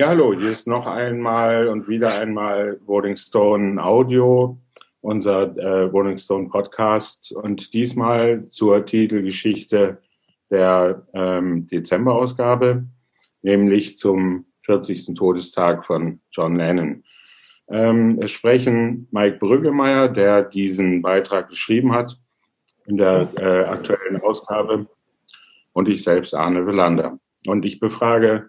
[0.00, 4.58] Ja, hallo, hier ist noch einmal und wieder einmal Rolling Stone Audio,
[5.02, 10.00] unser äh, Rolling Stone Podcast und diesmal zur Titelgeschichte
[10.50, 12.86] der ähm, Dezemberausgabe,
[13.42, 15.14] nämlich zum 40.
[15.16, 17.04] Todestag von John Lennon.
[17.68, 22.18] Ähm, es sprechen Mike Brüggemeier, der diesen Beitrag geschrieben hat
[22.86, 24.86] in der äh, aktuellen Ausgabe,
[25.74, 27.18] und ich selbst, Arne Willander.
[27.46, 28.48] Und ich befrage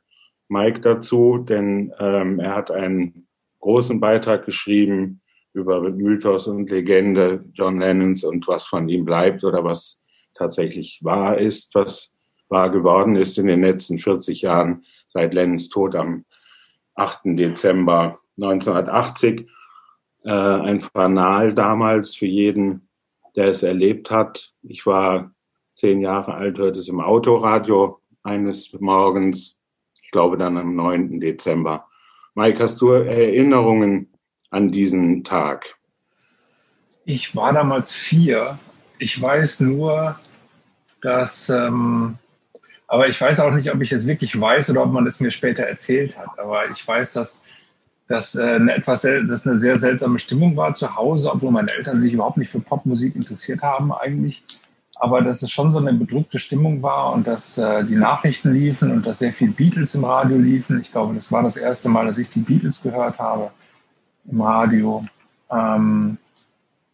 [0.52, 3.26] Mike dazu, denn ähm, er hat einen
[3.62, 5.22] großen Beitrag geschrieben
[5.54, 9.98] über Mythos und Legende John Lennons und was von ihm bleibt oder was
[10.34, 12.12] tatsächlich wahr ist, was
[12.50, 16.26] wahr geworden ist in den letzten 40 Jahren seit Lennons Tod am
[16.96, 17.22] 8.
[17.38, 19.48] Dezember 1980.
[20.24, 22.90] Äh, ein Fanal damals für jeden,
[23.38, 24.54] der es erlebt hat.
[24.64, 25.34] Ich war
[25.76, 29.61] zehn Jahre alt, hörte es im Autoradio eines Morgens
[30.12, 31.22] ich glaube dann am 9.
[31.22, 31.88] Dezember.
[32.36, 34.10] Mike, hast du Erinnerungen
[34.50, 35.78] an diesen Tag?
[37.06, 38.60] Ich war damals vier.
[39.00, 40.20] Ich weiß nur,
[41.02, 42.18] dass, ähm,
[42.88, 45.32] aber ich weiß auch nicht, ob ich es wirklich weiß oder ob man es mir
[45.32, 46.38] später erzählt hat.
[46.38, 47.42] Aber ich weiß, dass
[48.08, 52.36] dass äh, eine eine sehr seltsame Stimmung war zu Hause, obwohl meine Eltern sich überhaupt
[52.36, 54.44] nicht für Popmusik interessiert haben eigentlich
[55.02, 58.92] aber dass es schon so eine bedrückte Stimmung war und dass äh, die Nachrichten liefen
[58.92, 60.80] und dass sehr viel Beatles im Radio liefen.
[60.80, 63.50] Ich glaube, das war das erste Mal, dass ich die Beatles gehört habe
[64.30, 65.04] im Radio.
[65.50, 66.20] Ähm,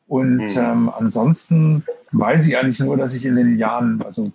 [0.08, 0.58] und mhm.
[0.58, 4.32] ähm, ansonsten weiß ich eigentlich nur, dass ich in den Jahren, also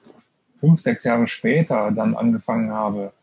[0.56, 3.14] fünf, sechs Jahre später, dann angefangen habe,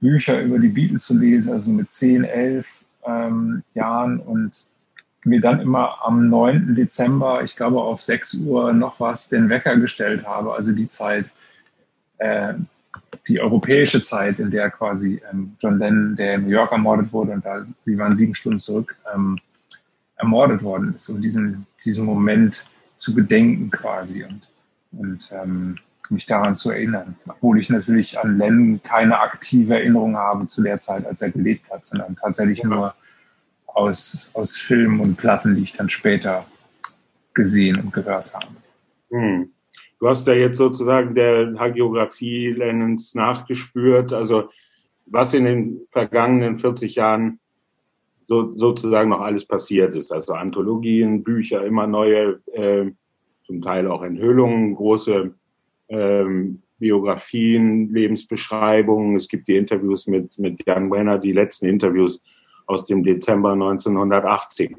[0.00, 2.66] Bücher über die Beatles zu lesen, also mit zehn, elf
[3.06, 4.66] ähm, Jahren und
[5.24, 6.74] mir dann immer am 9.
[6.74, 10.54] Dezember, ich glaube auf 6 Uhr noch was, den Wecker gestellt habe.
[10.54, 11.26] Also die Zeit,
[12.18, 12.54] äh,
[13.28, 17.32] die europäische Zeit, in der quasi ähm, John Lennon, der in New York ermordet wurde
[17.32, 19.38] und da, wir waren sieben Stunden zurück, ähm,
[20.16, 21.08] ermordet worden ist.
[21.08, 22.64] Um diesen, diesen Moment
[22.98, 24.48] zu gedenken quasi und,
[24.92, 25.76] und ähm,
[26.10, 27.16] mich daran zu erinnern.
[27.26, 31.70] Obwohl ich natürlich an Lennon keine aktive Erinnerung habe zu der Zeit, als er gelebt
[31.70, 32.94] hat, sondern tatsächlich nur
[33.74, 36.46] aus, aus Filmen und Platten, die ich dann später
[37.34, 38.48] gesehen und gehört habe.
[39.10, 39.50] Hm.
[39.98, 44.48] Du hast ja jetzt sozusagen der Hagiografie Lennons nachgespürt, also
[45.06, 47.38] was in den vergangenen 40 Jahren
[48.26, 50.12] so, sozusagen noch alles passiert ist.
[50.12, 52.90] Also Anthologien, Bücher, immer neue, äh,
[53.44, 55.34] zum Teil auch Enthüllungen, große
[55.88, 59.16] ähm, Biografien, Lebensbeschreibungen.
[59.16, 62.22] Es gibt die Interviews mit, mit Jan Brenner, die letzten Interviews
[62.70, 64.76] aus dem Dezember 1980.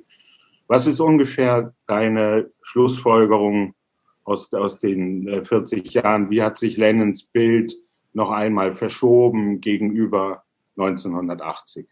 [0.68, 3.76] Was ist ungefähr deine Schlussfolgerung
[4.24, 6.30] aus, aus den 40 äh, Jahren?
[6.30, 7.76] Wie hat sich Lennons Bild
[8.14, 10.44] noch einmal verschoben gegenüber
[10.78, 11.86] 1980?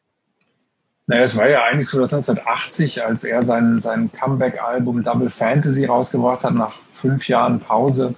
[1.08, 5.86] Naja, es war ja eigentlich so, dass 1980, als er sein, sein Comeback-Album Double Fantasy
[5.86, 8.16] rausgebracht hat, nach fünf Jahren Pause,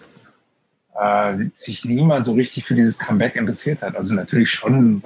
[1.00, 3.96] äh, sich niemand so richtig für dieses Comeback interessiert hat.
[3.96, 5.02] Also natürlich schon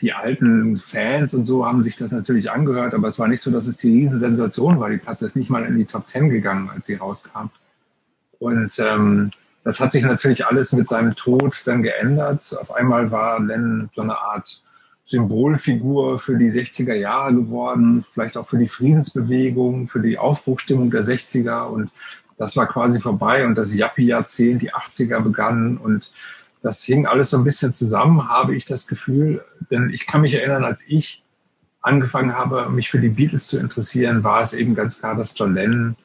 [0.00, 3.50] die alten Fans und so haben sich das natürlich angehört, aber es war nicht so,
[3.50, 4.90] dass es die Riesensensation war.
[4.90, 7.48] Die Platte ist nicht mal in die Top Ten gegangen, als sie rauskam.
[8.38, 9.30] Und ähm,
[9.64, 12.56] das hat sich natürlich alles mit seinem Tod dann geändert.
[12.60, 14.62] Auf einmal war Lennon so eine Art
[15.04, 21.04] Symbolfigur für die 60er Jahre geworden, vielleicht auch für die Friedensbewegung, für die Aufbruchstimmung der
[21.04, 21.62] 60er.
[21.62, 21.90] Und
[22.36, 26.10] das war quasi vorbei und das Yuppie-Jahrzehnt, die 80er begannen und
[26.62, 29.44] das hing alles so ein bisschen zusammen, habe ich das Gefühl.
[29.70, 31.22] Denn ich kann mich erinnern, als ich
[31.80, 35.54] angefangen habe, mich für die Beatles zu interessieren, war es eben ganz klar, dass John
[35.54, 35.96] Lennon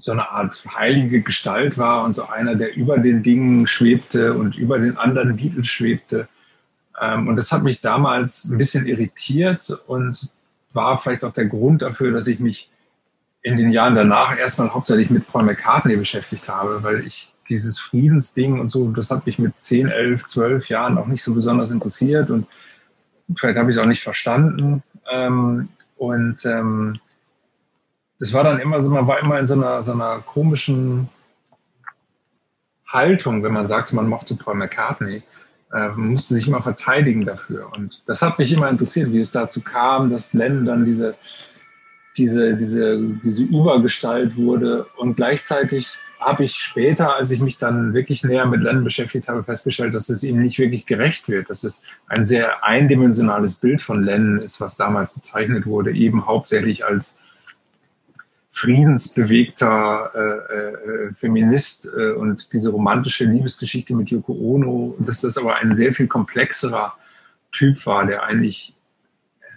[0.00, 4.56] so eine Art heilige Gestalt war und so einer, der über den Dingen schwebte und
[4.56, 6.28] über den anderen Beatles schwebte.
[7.00, 10.30] Ähm, und das hat mich damals ein bisschen irritiert und
[10.72, 12.70] war vielleicht auch der Grund dafür, dass ich mich
[13.40, 18.60] in den Jahren danach erstmal hauptsächlich mit Paul McCartney beschäftigt habe, weil ich dieses Friedensding
[18.60, 22.30] und so, das hat mich mit 10, 11, 12 Jahren auch nicht so besonders interessiert
[22.30, 22.46] und
[23.36, 24.82] vielleicht habe ich es auch nicht verstanden.
[25.10, 26.98] Ähm, und ähm,
[28.18, 31.08] es war dann immer so, man war immer in so einer, so einer komischen
[32.86, 35.22] Haltung, wenn man sagte, man mochte Paul McCartney.
[35.72, 37.70] Äh, man musste sich immer verteidigen dafür.
[37.72, 41.16] Und das hat mich immer interessiert, wie es dazu kam, dass Lennon dann diese,
[42.16, 48.24] diese, diese, diese Übergestalt wurde und gleichzeitig habe ich später, als ich mich dann wirklich
[48.24, 51.82] näher mit Lennon beschäftigt habe, festgestellt, dass es ihm nicht wirklich gerecht wird, dass es
[52.06, 57.18] ein sehr eindimensionales Bild von Lennon ist, was damals gezeichnet wurde, eben hauptsächlich als
[58.54, 65.56] friedensbewegter äh, äh, Feminist äh, und diese romantische Liebesgeschichte mit Yoko Ono, dass das aber
[65.56, 66.94] ein sehr viel komplexerer
[67.50, 68.74] Typ war, der eigentlich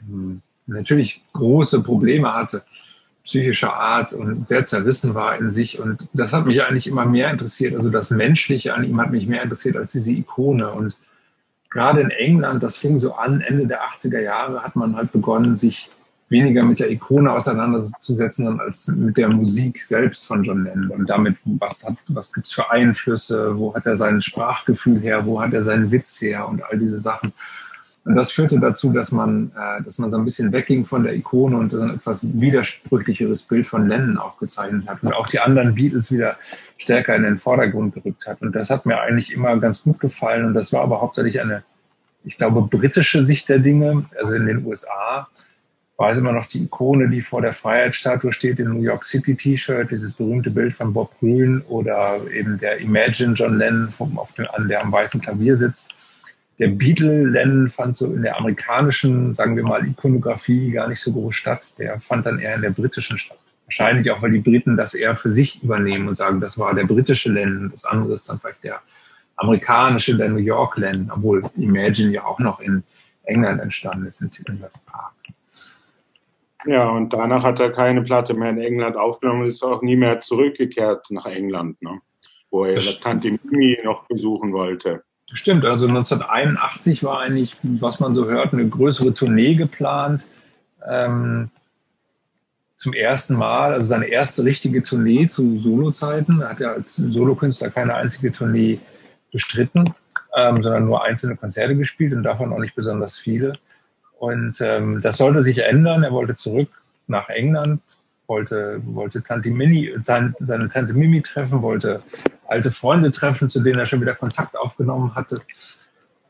[0.01, 2.63] ähm, natürlich große Probleme hatte,
[3.27, 5.79] psychischer Art und sehr zerrissen war in sich.
[5.79, 7.75] Und das hat mich eigentlich immer mehr interessiert.
[7.75, 10.71] Also das Menschliche an ihm hat mich mehr interessiert als diese Ikone.
[10.71, 10.97] Und
[11.69, 15.57] gerade in England, das fing so an, Ende der 80er Jahre hat man halt begonnen,
[15.57, 15.89] sich
[16.29, 21.37] weniger mit der Ikone auseinanderzusetzen, als mit der Musik selbst von John Lennon und damit,
[21.43, 25.91] was was gibt's für Einflüsse, wo hat er sein Sprachgefühl her, wo hat er seinen
[25.91, 27.33] Witz her und all diese Sachen.
[28.07, 31.13] Und das führte dazu, dass man, äh, dass man so ein bisschen wegging von der
[31.13, 35.75] Ikone und ein etwas widersprüchlicheres Bild von Lennon auch gezeichnet hat und auch die anderen
[35.75, 36.37] Beatles wieder
[36.77, 38.41] stärker in den Vordergrund gerückt hat.
[38.41, 40.45] Und das hat mir eigentlich immer ganz gut gefallen.
[40.45, 41.63] Und das war aber hauptsächlich eine,
[42.23, 44.05] ich glaube, britische Sicht der Dinge.
[44.17, 45.27] Also in den USA
[45.97, 49.35] war es immer noch die Ikone, die vor der Freiheitsstatue steht, im New York City
[49.35, 54.31] T-Shirt, dieses berühmte Bild von Bob Grün oder eben der Imagine John Lennon vom, auf
[54.31, 55.93] dem, an der am weißen Klavier sitzt
[56.59, 61.35] der Beatle-Lennon fand so in der amerikanischen, sagen wir mal, Ikonografie gar nicht so groß
[61.35, 61.73] statt.
[61.77, 63.37] Der fand dann eher in der britischen statt.
[63.65, 66.85] Wahrscheinlich auch, weil die Briten das eher für sich übernehmen und sagen, das war der
[66.85, 68.81] britische Lennon, das andere ist dann vielleicht der
[69.35, 72.83] amerikanische, der New York Lennon, obwohl Imagine ja auch noch in
[73.23, 75.13] England entstanden ist, in Tillinghast Park.
[76.65, 79.95] Ja, und danach hat er keine Platte mehr in England aufgenommen und ist auch nie
[79.95, 82.01] mehr zurückgekehrt nach England, ne?
[82.49, 85.03] wo er das Tante Mimi noch besuchen wollte.
[85.33, 90.25] Stimmt, also 1981 war eigentlich, was man so hört, eine größere Tournee geplant.
[90.87, 91.51] Ähm,
[92.77, 96.41] zum ersten Mal, also seine erste richtige Tournee zu Solozeiten.
[96.41, 98.79] Er hat ja als Solokünstler keine einzige Tournee
[99.31, 99.93] bestritten,
[100.35, 103.53] ähm, sondern nur einzelne Konzerte gespielt und davon auch nicht besonders viele.
[104.19, 106.03] Und ähm, das sollte sich ändern.
[106.03, 106.69] Er wollte zurück
[107.07, 107.81] nach England,
[108.27, 112.01] wollte, wollte Tante Mini, seine Tante Mimi treffen, wollte
[112.47, 115.41] alte Freunde treffen, zu denen er schon wieder Kontakt aufgenommen hatte.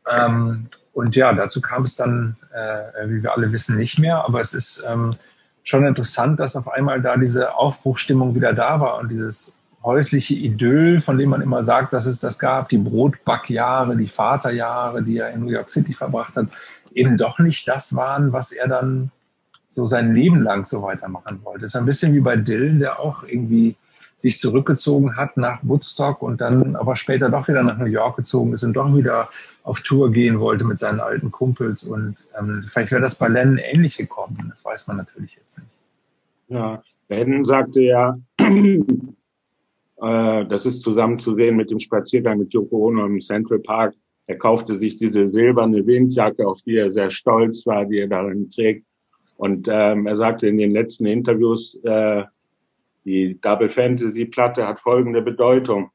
[0.09, 4.25] Ähm, und ja, dazu kam es dann, äh, wie wir alle wissen, nicht mehr.
[4.25, 5.15] Aber es ist ähm,
[5.63, 10.99] schon interessant, dass auf einmal da diese Aufbruchstimmung wieder da war und dieses häusliche Idyll,
[10.99, 15.31] von dem man immer sagt, dass es das gab, die Brotbackjahre, die Vaterjahre, die er
[15.31, 16.47] in New York City verbracht hat,
[16.93, 19.11] eben doch nicht das waren, was er dann
[19.67, 21.65] so sein Leben lang so weitermachen wollte.
[21.65, 23.75] Es ist ein bisschen wie bei Dylan, der auch irgendwie
[24.17, 28.53] sich zurückgezogen hat nach Woodstock und dann aber später doch wieder nach New York gezogen
[28.53, 29.29] ist und doch wieder
[29.63, 31.83] auf Tour gehen wollte mit seinen alten Kumpels.
[31.83, 34.47] Und ähm, vielleicht wäre das bei Lennon ähnlich gekommen.
[34.49, 35.69] Das weiß man natürlich jetzt nicht.
[36.47, 42.87] Ja, Lennon sagte ja, äh, das ist zusammen zu sehen mit dem Spaziergang mit Yoko
[42.87, 43.93] Ono im Central Park.
[44.25, 48.49] Er kaufte sich diese silberne Windjacke, auf die er sehr stolz war, die er darin
[48.49, 48.86] trägt.
[49.37, 52.23] Und ähm, er sagte in den letzten Interviews, äh,
[53.05, 55.91] die Double Fantasy Platte hat folgende Bedeutung.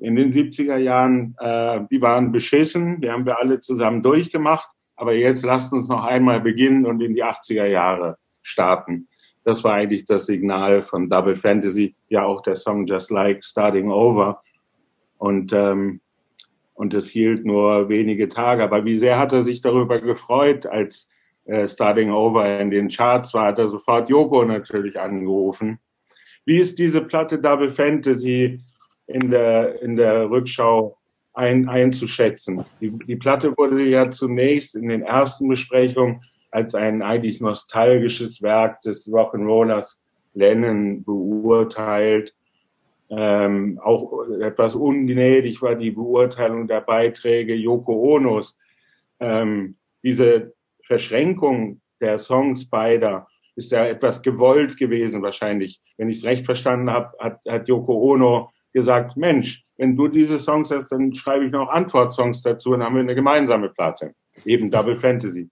[0.00, 5.14] In den 70er Jahren, äh, die waren beschissen, die haben wir alle zusammen durchgemacht, aber
[5.14, 9.08] jetzt lasst uns noch einmal beginnen und in die 80er Jahre starten.
[9.44, 13.90] Das war eigentlich das Signal von Double Fantasy, ja auch der Song Just Like Starting
[13.90, 14.42] Over.
[15.16, 16.00] Und, ähm,
[16.74, 18.62] und es hielt nur wenige Tage.
[18.62, 21.08] Aber wie sehr hat er sich darüber gefreut, als
[21.48, 25.80] äh, Starting Over in den Charts war, hat er sofort Yoko natürlich angerufen
[26.48, 28.58] wie ist diese Platte Double Fantasy
[29.06, 30.96] in der, in der Rückschau
[31.34, 32.64] ein, einzuschätzen?
[32.80, 38.80] Die, die Platte wurde ja zunächst in den ersten Besprechungen als ein eigentlich nostalgisches Werk
[38.80, 39.98] des Rock'n'Rollers
[40.32, 42.34] Lennon beurteilt.
[43.10, 48.56] Ähm, auch etwas ungnädig war die Beurteilung der Beiträge Yoko Onos.
[49.20, 50.54] Ähm, diese
[50.88, 55.80] Verschränkung der Songs beider ist ja etwas gewollt gewesen wahrscheinlich.
[55.96, 60.38] Wenn ich es recht verstanden habe, hat, hat Yoko Ono gesagt, Mensch, wenn du diese
[60.38, 64.14] Songs hast, dann schreibe ich noch Antwortsongs dazu und haben wir eine gemeinsame Platte.
[64.44, 65.50] Eben Double Fantasy.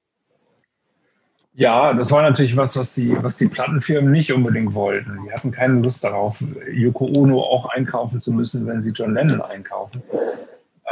[1.53, 5.19] Ja, das war natürlich was, was die, was die Plattenfirmen nicht unbedingt wollten.
[5.25, 9.41] Die hatten keine Lust darauf, Yoko Ono auch einkaufen zu müssen, wenn sie John Lennon
[9.41, 10.03] einkaufen.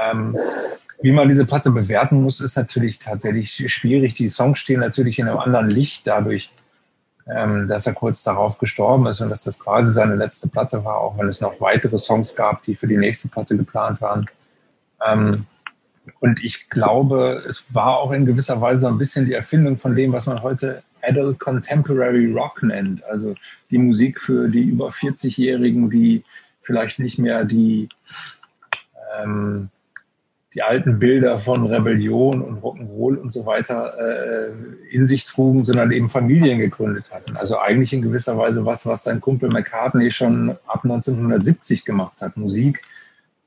[0.01, 0.37] Ähm,
[1.05, 4.15] wie man diese Platte bewerten muss, ist natürlich tatsächlich schwierig.
[4.15, 6.51] Die Songs stehen natürlich in einem anderen Licht dadurch,
[7.27, 10.97] ähm, dass er kurz darauf gestorben ist und dass das quasi seine letzte Platte war,
[10.97, 14.25] auch wenn es noch weitere Songs gab, die für die nächste Platte geplant waren.
[15.07, 15.45] Ähm,
[16.21, 19.95] und ich glaube, es war auch in gewisser Weise so ein bisschen die Erfindung von
[19.95, 23.05] dem, was man heute Adult Contemporary Rock nennt.
[23.05, 23.35] Also
[23.71, 26.25] die Musik für die über 40-Jährigen, die
[26.63, 27.91] vielleicht nicht mehr die
[29.23, 29.69] ähm,
[30.55, 34.53] die alten Bilder von Rebellion und Rock'n'Roll und so weiter äh,
[34.91, 37.37] in sich trugen, sondern eben Familien gegründet hatten.
[37.37, 42.37] Also eigentlich in gewisser Weise was, was sein Kumpel McCartney schon ab 1970 gemacht hat.
[42.37, 42.83] Musik,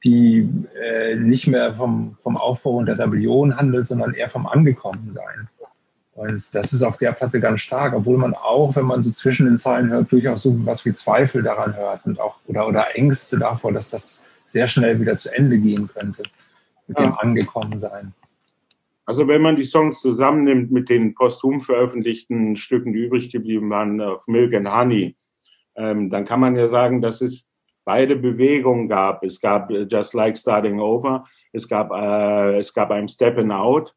[0.03, 0.49] die
[0.81, 5.47] äh, nicht mehr vom, vom Aufbau und der Rebellion handelt, sondern eher vom Angekommensein.
[6.13, 9.45] Und das ist auf der Platte ganz stark, obwohl man auch, wenn man so zwischen
[9.45, 13.37] den Zeilen hört, durchaus so was wie Zweifel daran hört und auch oder, oder Ängste
[13.39, 16.23] davor, dass das sehr schnell wieder zu Ende gehen könnte
[16.87, 17.05] mit ja.
[17.05, 18.13] dem Angekommensein.
[19.05, 24.01] Also wenn man die Songs zusammennimmt mit den posthum veröffentlichten Stücken, die übrig geblieben waren
[24.01, 25.15] auf Milk and Honey,
[25.75, 27.47] ähm, dann kann man ja sagen, dass es
[27.85, 29.23] beide Bewegungen gab.
[29.23, 33.95] Es gab äh, Just Like Starting Over, es gab, äh, es gab ein Stepping Out,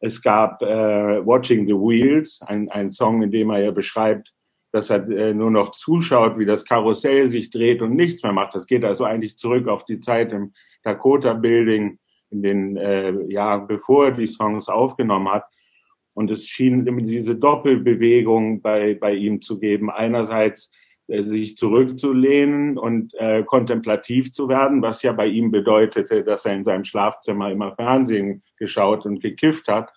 [0.00, 4.32] es gab äh, Watching the Wheels, ein, ein Song, in dem er ja beschreibt,
[4.72, 8.54] dass er äh, nur noch zuschaut, wie das Karussell sich dreht und nichts mehr macht.
[8.54, 11.98] Das geht also eigentlich zurück auf die Zeit im Dakota Building,
[12.30, 15.44] in den äh, Jahren bevor er die Songs aufgenommen hat.
[16.14, 19.90] Und es schien diese Doppelbewegung bei, bei ihm zu geben.
[19.90, 20.70] Einerseits
[21.08, 26.54] äh, sich zurückzulehnen und äh, kontemplativ zu werden, was ja bei ihm bedeutete, dass er
[26.54, 29.90] in seinem Schlafzimmer immer Fernsehen geschaut und gekifft hat.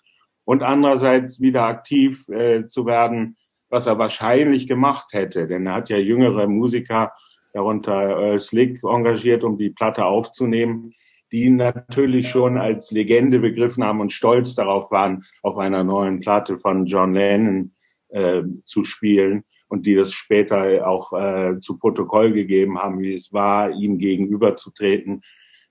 [0.44, 3.36] Und andererseits wieder aktiv äh, zu werden,
[3.68, 5.46] was er wahrscheinlich gemacht hätte.
[5.46, 7.12] Denn er hat ja jüngere Musiker,
[7.52, 10.92] darunter äh, Slick, engagiert, um die Platte aufzunehmen,
[11.32, 16.58] die natürlich schon als Legende begriffen haben und stolz darauf waren, auf einer neuen Platte
[16.58, 17.72] von John Lennon
[18.10, 23.32] äh, zu spielen und die das später auch äh, zu Protokoll gegeben haben, wie es
[23.32, 25.22] war, ihm gegenüberzutreten,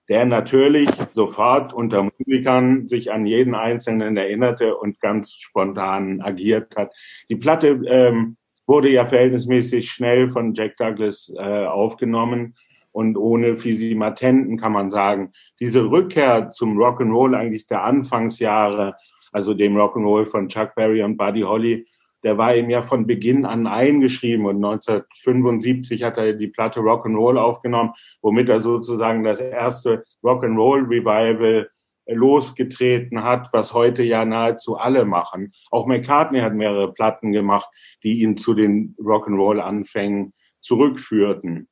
[0.09, 6.91] der natürlich sofort unter Musikern sich an jeden Einzelnen erinnerte und ganz spontan agiert hat.
[7.29, 12.55] Die Platte ähm, wurde ja verhältnismäßig schnell von Jack Douglas äh, aufgenommen
[12.91, 15.31] und ohne Fisimatenten kann man sagen.
[15.59, 18.95] Diese Rückkehr zum Rock'n'Roll eigentlich der Anfangsjahre,
[19.31, 21.85] also dem Rock'n'Roll von Chuck Berry und Buddy Holly,
[22.23, 27.37] der war ihm ja von Beginn an eingeschrieben und 1975 hat er die Platte Rock'n'Roll
[27.37, 31.69] aufgenommen, womit er sozusagen das erste Rock'n'Roll Revival
[32.07, 35.53] losgetreten hat, was heute ja nahezu alle machen.
[35.69, 37.69] Auch McCartney hat mehrere Platten gemacht,
[38.03, 41.67] die ihn zu den Rock'n'Roll-Anfängen zurückführten.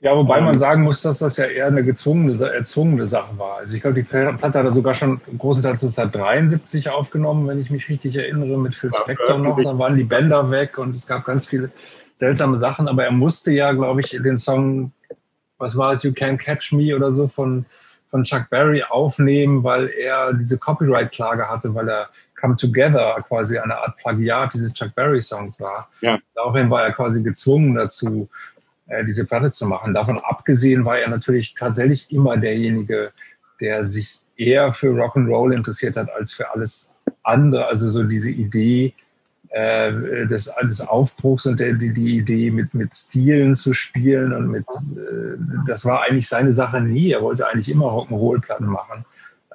[0.00, 3.56] Ja, wobei man sagen muss, dass das ja eher eine gezwungene, erzwungene Sache war.
[3.58, 7.88] Also ich glaube, die Platte hat er sogar schon großenteils 1973 aufgenommen, wenn ich mich
[7.88, 9.60] richtig erinnere, mit Phil Spector noch.
[9.60, 11.72] Dann waren die Bänder weg und es gab ganz viele
[12.14, 12.86] seltsame Sachen.
[12.86, 14.92] Aber er musste ja, glaube ich, den Song,
[15.58, 17.66] was war es, You Can't Catch Me oder so von,
[18.08, 22.08] von Chuck Berry aufnehmen, weil er diese Copyright-Klage hatte, weil er
[22.40, 25.88] Come Together quasi eine Art Plagiat dieses Chuck Berry Songs war.
[26.02, 26.20] Ja.
[26.36, 28.28] Daraufhin war er quasi gezwungen dazu,
[28.88, 29.94] äh, diese Platte zu machen.
[29.94, 33.12] Davon abgesehen war er natürlich tatsächlich immer derjenige,
[33.60, 37.66] der sich eher für Rock'n'Roll interessiert hat als für alles andere.
[37.66, 38.94] Also so diese Idee
[39.50, 44.48] äh, des, des Aufbruchs und der, die, die Idee mit, mit Stilen zu spielen und
[44.48, 44.66] mit,
[44.96, 47.10] äh, das war eigentlich seine Sache nie.
[47.10, 49.04] Er wollte eigentlich immer Rock'n'Roll-Platten machen.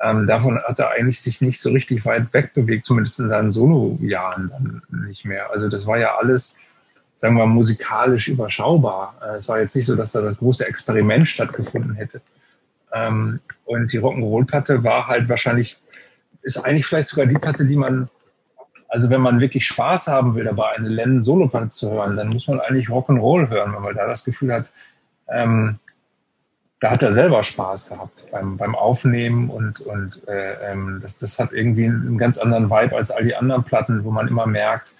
[0.01, 4.49] Ähm, davon hat er eigentlich sich nicht so richtig weit wegbewegt, zumindest in seinen Solo-Jahren
[4.49, 5.49] dann nicht mehr.
[5.51, 6.55] Also das war ja alles
[7.23, 9.15] sagen wir mal, musikalisch überschaubar.
[9.21, 12.19] Äh, es war jetzt nicht so, dass da das große Experiment stattgefunden hätte.
[12.91, 15.77] Ähm, und die Rock'n'Roll-Platte war halt wahrscheinlich,
[16.41, 18.09] ist eigentlich vielleicht sogar die Platte, die man,
[18.89, 22.59] also wenn man wirklich Spaß haben will, dabei eine Lennon-Solo-Platte zu hören, dann muss man
[22.59, 24.73] eigentlich Rock'n'Roll hören, weil man da das Gefühl hat,
[25.29, 25.79] ähm,
[26.81, 31.39] da hat er selber Spaß gehabt beim, beim Aufnehmen und, und äh, ähm, das, das
[31.39, 34.93] hat irgendwie einen ganz anderen Vibe als all die anderen Platten, wo man immer merkt,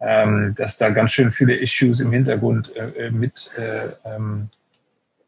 [0.00, 4.48] ähm, dass da ganz schön viele Issues im Hintergrund äh, äh, mit äh, ähm,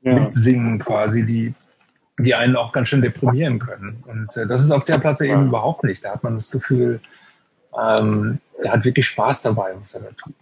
[0.00, 0.14] ja.
[0.14, 1.54] mitsingen quasi, die,
[2.18, 4.02] die einen auch ganz schön deprimieren können.
[4.06, 6.04] Und äh, das ist auf der Platte eben überhaupt nicht.
[6.04, 7.00] Da hat man das Gefühl,
[7.78, 10.34] ähm, der hat wirklich Spaß dabei, was er da tut.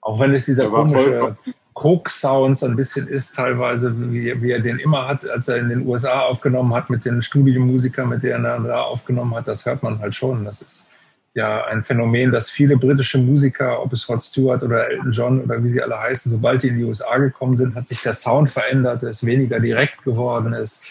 [0.00, 1.36] Auch wenn es dieser komische
[1.72, 5.70] Coke-Sound so ein bisschen ist, teilweise, wie, wie, er den immer hat, als er in
[5.70, 9.82] den USA aufgenommen hat mit den Studiomusikern, mit denen er da aufgenommen hat, das hört
[9.82, 10.44] man halt schon.
[10.44, 10.86] Das ist
[11.34, 15.62] ja ein Phänomen, dass viele britische Musiker, ob es Rod Stewart oder Elton John oder
[15.62, 18.50] wie sie alle heißen, sobald die in die USA gekommen sind, hat sich der Sound
[18.50, 20.82] verändert, ist weniger direkt geworden, ist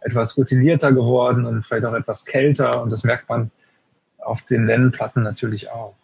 [0.00, 3.50] etwas routinierter geworden und vielleicht auch etwas kälter und das merkt man
[4.18, 5.94] auf den Lennon-Platten natürlich auch.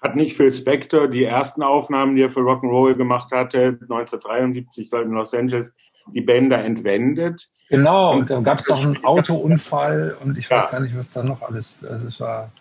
[0.00, 5.10] Hat nicht Phil Spector die ersten Aufnahmen, die er für Rock'n'Roll gemacht hatte, 1973 in
[5.12, 5.72] Los Angeles,
[6.12, 7.48] die Bänder entwendet?
[7.70, 10.70] Genau, und da gab es doch einen Autounfall und ich weiß ja.
[10.72, 12.52] gar nicht, was da noch alles, also es war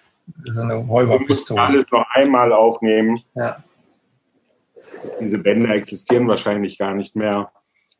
[0.46, 1.62] so eine Räuberpistole.
[1.62, 3.20] Alles noch einmal aufnehmen.
[3.36, 3.64] Ja.
[5.20, 7.52] Diese Bänder existieren wahrscheinlich gar nicht mehr,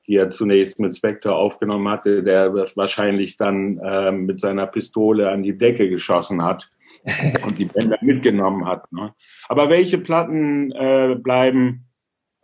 [0.08, 5.44] die er zunächst mit Spectre aufgenommen hatte, der wahrscheinlich dann äh, mit seiner Pistole an
[5.44, 6.70] die Decke geschossen hat
[7.46, 8.92] und die Bänder mitgenommen hat.
[8.92, 9.14] Ne?
[9.48, 11.88] Aber welche Platten äh, bleiben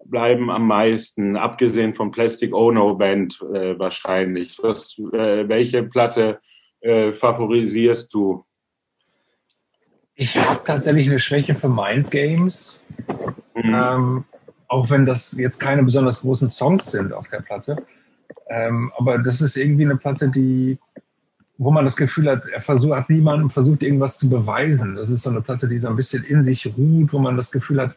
[0.06, 4.58] bleiben am meisten, abgesehen von Plastic Ono Band äh, wahrscheinlich?
[4.62, 6.40] Was, äh, welche Platte
[6.82, 8.44] äh, favorisierst du?
[10.22, 12.78] Ich habe tatsächlich eine Schwäche für Mind Games.
[13.56, 13.74] Mhm.
[13.74, 14.26] Ähm,
[14.68, 17.78] auch wenn das jetzt keine besonders großen Songs sind auf der Platte.
[18.50, 20.78] Ähm, aber das ist irgendwie eine Platte, die,
[21.58, 24.98] wo man das Gefühl hat, er versucht, hat niemandem versucht, irgendwas zu beweisen.
[24.98, 27.50] Das ist so eine Platte, die so ein bisschen in sich ruht, wo man das
[27.50, 27.96] Gefühl hat,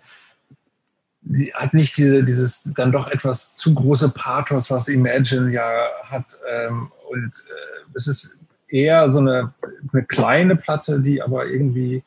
[1.22, 5.66] die hat nicht diese, dieses dann doch etwas zu große Pathos, was Imagine ja
[6.04, 6.38] hat.
[6.48, 8.38] Ähm, und äh, es ist
[8.68, 9.52] eher so eine,
[9.92, 12.02] eine kleine Platte, die aber irgendwie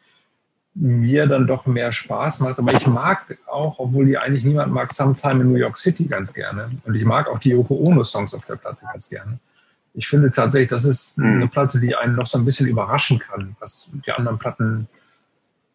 [0.75, 2.59] mir dann doch mehr Spaß macht.
[2.59, 6.33] Aber ich mag auch, obwohl die eigentlich niemand mag, Sometime in New York City ganz
[6.33, 6.69] gerne.
[6.83, 9.39] Und ich mag auch die Yoko Ono Songs auf der Platte ganz gerne.
[9.93, 11.35] Ich finde tatsächlich, das ist hm.
[11.35, 14.89] eine Platte, die einen noch so ein bisschen überraschen kann, was die anderen Platten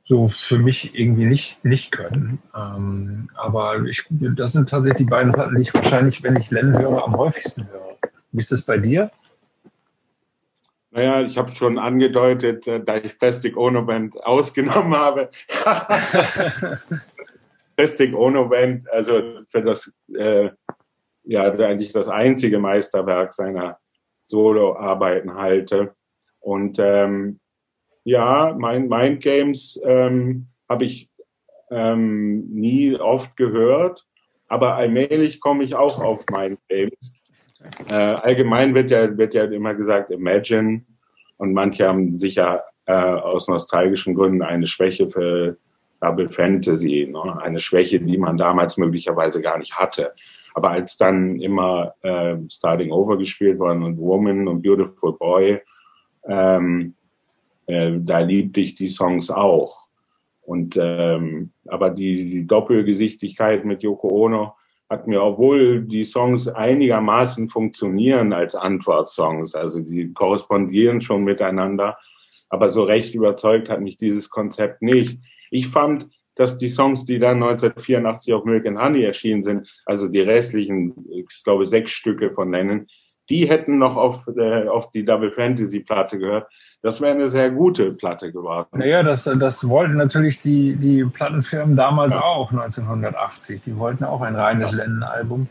[0.05, 2.41] so für mich irgendwie nicht, nicht können.
[2.55, 6.77] Ähm, aber ich, das sind tatsächlich die beiden Platten, die ich wahrscheinlich, wenn ich Len
[6.79, 7.97] höre, am häufigsten höre.
[8.33, 9.11] Wie ist das bei dir?
[10.93, 15.31] Naja, ich habe schon angedeutet, äh, da ich Plastic Ono Band ausgenommen habe.
[17.77, 20.51] Plastic Ono Band, also für das, äh,
[21.25, 23.79] ja, eigentlich das einzige Meisterwerk seiner
[24.27, 25.95] Soloarbeiten halte.
[26.41, 27.39] Und ähm,
[28.05, 31.11] ja, mein Mind Games ähm, habe ich
[31.71, 34.07] ähm, nie oft gehört,
[34.49, 37.13] aber allmählich komme ich auch auf Mind Games.
[37.89, 40.83] Äh, allgemein wird ja, wird ja immer gesagt, Imagine.
[41.37, 45.57] Und manche haben sicher äh, aus nostalgischen Gründen eine Schwäche für
[46.01, 47.41] Double Fantasy, ne?
[47.43, 50.13] eine Schwäche, die man damals möglicherweise gar nicht hatte.
[50.55, 55.61] Aber als dann immer äh, Starting Over gespielt worden und Woman und Beautiful Boy,
[56.25, 56.95] ähm,
[57.67, 59.87] äh, da liebte ich die Songs auch.
[60.43, 64.55] Und ähm, aber die, die Doppelgesichtigkeit mit Yoko Ono
[64.91, 71.97] hat mir, obwohl die Songs einigermaßen funktionieren als Antwortsongs, also die korrespondieren schon miteinander,
[72.49, 75.21] aber so recht überzeugt hat mich dieses Konzept nicht.
[75.53, 80.09] Ich fand, dass die Songs, die dann 1984 auf Milk and Honey erschienen sind, also
[80.09, 82.89] die restlichen, ich glaube, sechs Stücke von nennen,
[83.31, 86.49] die hätten noch auf, äh, auf die Double Fantasy Platte gehört.
[86.83, 88.67] Das wäre eine sehr gute Platte geworden.
[88.73, 92.23] Naja, das, das wollten natürlich die, die Plattenfirmen damals ja.
[92.23, 93.63] auch 1980.
[93.63, 94.79] Die wollten auch ein reines ja.
[94.79, 95.49] Lennon-Album.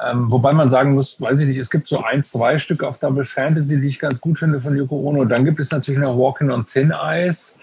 [0.00, 2.98] Ähm, wobei man sagen muss, weiß ich nicht, es gibt so ein, zwei Stücke auf
[2.98, 5.24] Double Fantasy, die ich ganz gut finde von Yoko Ono.
[5.24, 7.56] Dann gibt es natürlich noch Walking on Thin Ice,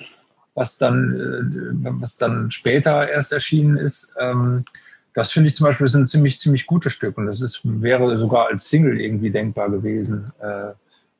[0.53, 4.11] was dann, äh, was dann später erst erschienen ist.
[4.19, 4.65] Ähm,
[5.15, 8.47] das finde ich zum Beispiel ein ziemlich, ziemlich gutes Stück und das ist, wäre sogar
[8.47, 10.73] als Single irgendwie denkbar gewesen, äh,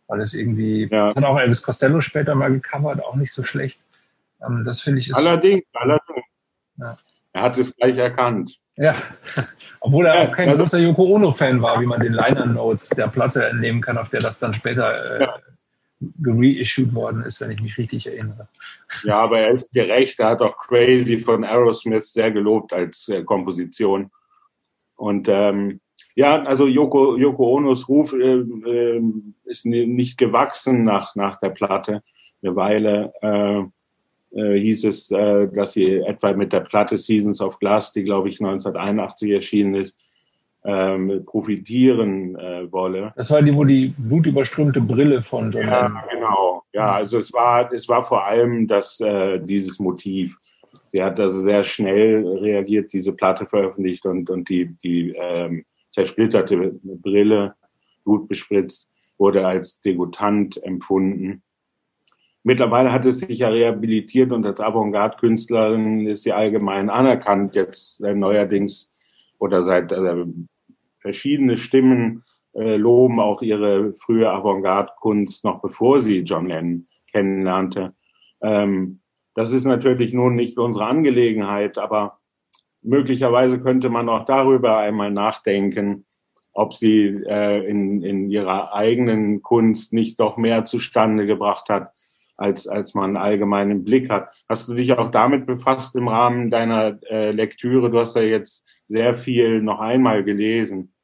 [0.08, 1.06] weil es irgendwie, ja.
[1.08, 3.80] das hat auch Elvis Costello später mal gecovert, auch nicht so schlecht.
[4.46, 5.16] Ähm, das finde ich ist.
[5.16, 6.26] Allerdings, allerdings.
[6.78, 6.98] Ja.
[7.32, 8.58] Er hat es gleich erkannt.
[8.76, 8.94] Ja,
[9.80, 12.90] obwohl er ja, auch kein also, großer Yoko Ono-Fan war, wie man den Liner Notes
[12.90, 15.36] der Platte entnehmen kann, auf der das dann später äh, ja
[16.00, 18.48] gereissued worden ist, wenn ich mich richtig erinnere.
[19.04, 20.20] Ja, aber er ist gerecht.
[20.20, 24.12] Er hat auch Crazy von Aerosmith sehr gelobt als äh, Komposition.
[24.96, 25.80] Und ähm,
[26.16, 29.02] ja, also Yoko, Yoko Onos Ruf äh, äh,
[29.46, 32.04] ist nicht gewachsen nach, nach der Platte.
[32.42, 33.64] Eine Weile äh,
[34.36, 38.30] äh, hieß es, äh, dass sie etwa mit der Platte Seasons of Glass, die glaube
[38.30, 39.98] ich 1981 erschienen ist,
[40.66, 43.14] ähm, profitieren äh, wolle.
[43.16, 46.64] Das war die, wo die blutüberströmte Brille von Ja, genau.
[46.74, 50.36] Ja, also es war, es war vor allem das, äh, dieses Motiv.
[50.90, 56.74] Sie hat also sehr schnell reagiert, diese Platte veröffentlicht und, und die, die ähm, zersplitterte
[56.84, 57.56] Brille,
[58.04, 61.44] blutbespritzt, wurde als degutant empfunden.
[62.44, 68.14] Mittlerweile hat es sich ja rehabilitiert und als Avantgarde-Künstlerin ist sie allgemein anerkannt, jetzt äh,
[68.14, 68.92] neuerdings
[69.40, 70.26] oder seit äh,
[71.06, 72.24] verschiedene Stimmen
[72.56, 77.94] äh, loben auch ihre frühe Avantgarde-Kunst noch bevor sie John Lennon kennenlernte.
[78.42, 79.02] Ähm,
[79.36, 82.18] das ist natürlich nun nicht unsere Angelegenheit, aber
[82.82, 86.08] möglicherweise könnte man auch darüber einmal nachdenken,
[86.54, 91.92] ob sie äh, in, in ihrer eigenen Kunst nicht doch mehr zustande gebracht hat,
[92.36, 94.30] als, als man allgemein im Blick hat.
[94.50, 97.92] Hast du dich auch damit befasst im Rahmen deiner äh, Lektüre?
[97.92, 100.95] Du hast ja jetzt sehr viel noch einmal gelesen.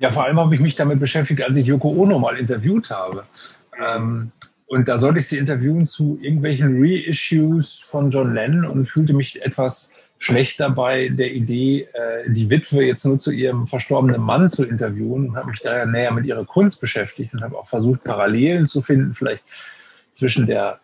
[0.00, 3.24] Ja, vor allem habe ich mich damit beschäftigt, als ich Yoko Ono mal interviewt habe.
[3.78, 4.32] Ähm,
[4.66, 9.42] und da sollte ich sie interviewen zu irgendwelchen Reissues von John Lennon und fühlte mich
[9.42, 14.64] etwas schlecht dabei, der Idee, äh, die Witwe jetzt nur zu ihrem verstorbenen Mann zu
[14.64, 18.64] interviewen und habe mich daher näher mit ihrer Kunst beschäftigt und habe auch versucht, Parallelen
[18.64, 19.44] zu finden, vielleicht
[20.12, 20.80] zwischen der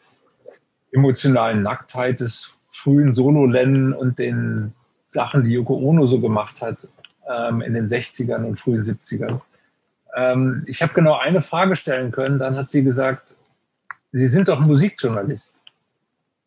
[0.93, 4.75] emotionalen Nacktheit des frühen Solo-Lennon und den
[5.09, 6.89] Sachen, die Yoko Ono so gemacht hat
[7.29, 9.41] ähm, in den 60ern und frühen 70ern.
[10.17, 13.37] Ähm, ich habe genau eine Frage stellen können, dann hat sie gesagt,
[14.13, 15.63] Sie sind doch Musikjournalist.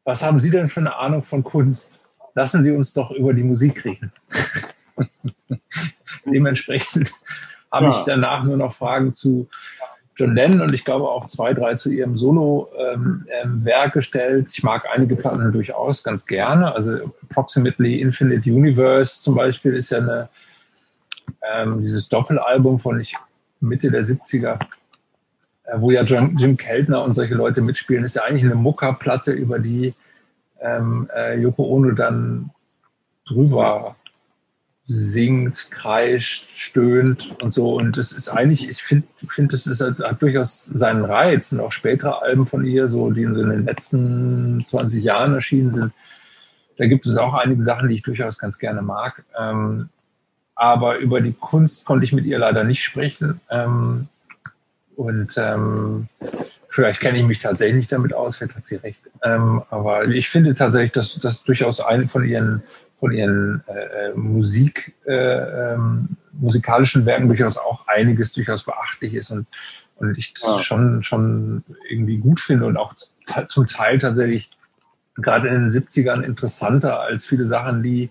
[0.04, 2.00] Was haben Sie denn für eine Ahnung von Kunst?
[2.34, 4.12] Lassen Sie uns doch über die Musik reden.
[6.26, 7.12] Dementsprechend
[7.72, 7.92] habe ja.
[7.92, 9.48] ich danach nur noch Fragen zu
[10.16, 13.26] John Lennon und ich glaube auch zwei, drei zu ihrem Solo-Werk ähm,
[13.66, 14.50] ähm, gestellt.
[14.52, 16.74] Ich mag einige Platten durchaus ganz gerne.
[16.74, 20.30] Also Approximately Infinite Universe zum Beispiel ist ja eine,
[21.54, 23.16] ähm, dieses Doppelalbum von ich,
[23.60, 24.60] Mitte der 70er,
[25.66, 29.32] äh, wo ja Jim, Jim Keltner und solche Leute mitspielen, ist ja eigentlich eine Muckerplatte,
[29.32, 29.94] über die
[30.62, 32.52] ähm, äh, Yoko Ono dann
[33.28, 33.96] drüber
[34.92, 37.76] singt, kreischt, stöhnt und so.
[37.76, 41.52] Und das ist eigentlich, ich finde, ich finde, das ist, hat, hat durchaus seinen Reiz.
[41.52, 45.94] Und auch spätere Alben von ihr, so die in den letzten 20 Jahren erschienen sind,
[46.78, 49.24] da gibt es auch einige Sachen, die ich durchaus ganz gerne mag.
[49.40, 49.90] Ähm,
[50.60, 53.40] aber über die Kunst konnte ich mit ihr leider nicht sprechen.
[53.50, 54.10] Ähm,
[54.98, 56.10] und ähm,
[56.68, 59.00] vielleicht kenne ich mich tatsächlich nicht damit aus, vielleicht hat sie recht.
[59.24, 62.64] Ähm, aber ich finde tatsächlich, dass das durchaus eine von ihren
[63.00, 69.32] von ihren äh, äh, Musik, äh, ähm, musikalischen Werken durchaus auch einiges durchaus beachtlich ist
[69.32, 69.48] und,
[69.96, 70.60] und ich das ja.
[70.60, 72.94] schon, schon irgendwie gut finde und auch
[73.48, 74.50] zum Teil tatsächlich
[75.16, 78.10] gerade in den 70ern interessanter als viele Sachen, die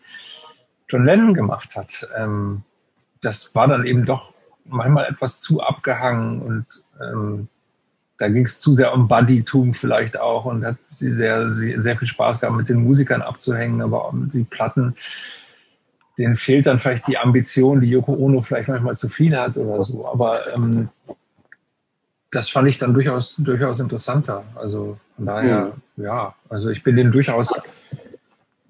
[0.88, 2.08] John Lennon gemacht hat.
[2.16, 2.62] Ähm,
[3.20, 4.32] das war dann eben doch
[4.64, 6.66] manchmal etwas zu abgehangen und
[7.00, 7.48] ähm,
[8.18, 12.08] da ging es zu sehr um Buddytum vielleicht auch und hat sie sehr, sehr viel
[12.08, 14.96] Spaß gehabt, mit den Musikern abzuhängen, aber die Platten,
[16.18, 19.84] denen fehlt dann vielleicht die Ambition, die Yoko Ono vielleicht manchmal zu viel hat oder
[19.84, 20.06] so.
[20.08, 20.88] Aber ähm,
[22.32, 24.44] das fand ich dann durchaus, durchaus interessanter.
[24.56, 26.04] Also von daher, mhm.
[26.04, 27.52] ja, also ich bin dem durchaus,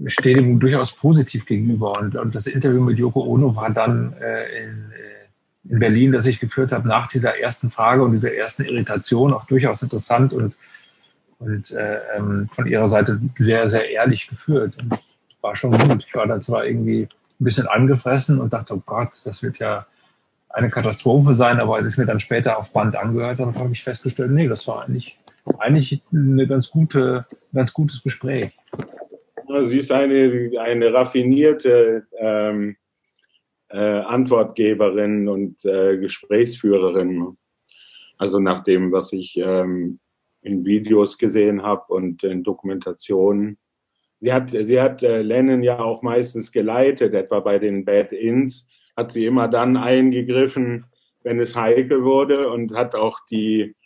[0.07, 1.99] stehe dem durchaus positiv gegenüber.
[1.99, 6.27] Und, und das Interview mit Yoko Ono war dann äh, in, äh, in Berlin, das
[6.27, 10.55] ich geführt habe, nach dieser ersten Frage und dieser ersten Irritation auch durchaus interessant und,
[11.39, 14.75] und äh, ähm, von ihrer Seite sehr, sehr ehrlich geführt.
[14.81, 14.99] Und
[15.41, 16.05] war schon gut.
[16.07, 17.09] Ich war dann zwar irgendwie
[17.41, 19.87] ein bisschen angefressen und dachte, oh Gott, das wird ja
[20.51, 23.73] eine Katastrophe sein, aber als ich es mir dann später auf Band angehört habe, habe
[23.73, 25.19] ich festgestellt, nee, das war eigentlich,
[25.59, 28.58] eigentlich eine ganz gute, ganz gutes Gespräch.
[29.69, 32.77] Sie ist eine, eine raffinierte ähm,
[33.69, 37.37] äh, Antwortgeberin und äh, Gesprächsführerin.
[38.19, 40.01] Also nach dem, was ich ähm,
[40.43, 43.59] in Videos gesehen habe und in Dokumentationen.
[44.21, 48.67] Sie hat, sie hat äh, Lennon ja auch meistens geleitet, etwa bei den Bad Ins,
[48.97, 50.87] hat sie immer dann eingegriffen,
[51.23, 53.77] wenn es heikel wurde und hat auch die,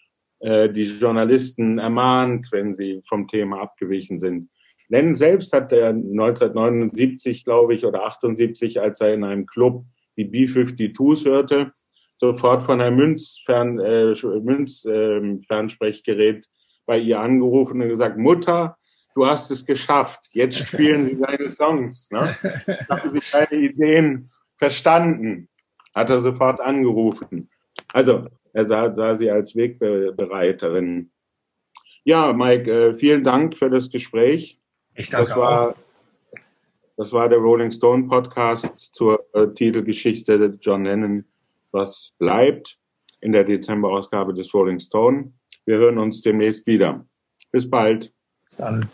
[0.40, 4.48] äh, die Journalisten ermahnt, wenn sie vom Thema abgewichen sind.
[4.92, 9.86] Lennon selbst hat er 1979, glaube ich, oder 78, als er in einem Club
[10.18, 11.72] die B-52s hörte,
[12.16, 16.48] sofort von einem Münzfern, äh, Münzfernsprechgerät äh,
[16.84, 18.76] bei ihr angerufen und gesagt, Mutter,
[19.14, 22.10] du hast es geschafft, jetzt spielen sie deine Songs.
[22.10, 22.36] Ne?
[22.90, 25.48] Haben sie deine Ideen verstanden?
[25.96, 27.48] Hat er sofort angerufen.
[27.94, 31.10] Also er sah, sah sie als Wegbereiterin.
[32.04, 34.58] Ja, Mike, äh, vielen Dank für das Gespräch.
[34.94, 35.74] Ich danke das war, auch.
[36.96, 41.24] Das war der Rolling Stone Podcast zur äh, Titelgeschichte John Lennon,
[41.70, 42.78] was bleibt
[43.20, 45.32] in der Dezemberausgabe des Rolling Stone.
[45.64, 47.06] Wir hören uns demnächst wieder.
[47.50, 48.12] Bis bald.
[48.44, 48.90] Bis dann.